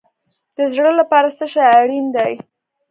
د 0.57 0.59
زړه 0.73 0.91
لپاره 0.99 1.27
څه 1.37 1.45
شی 1.53 1.61
اړین 1.79 2.05
دی؟ 2.15 2.33